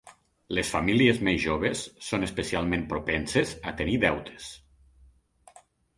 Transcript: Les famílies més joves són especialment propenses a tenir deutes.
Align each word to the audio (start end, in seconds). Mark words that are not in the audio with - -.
Les 0.59 0.69
famílies 0.75 1.19
més 1.27 1.43
joves 1.43 1.83
són 2.07 2.27
especialment 2.29 2.85
propenses 2.95 3.53
a 3.73 3.75
tenir 3.83 3.99
deutes. 4.07 4.49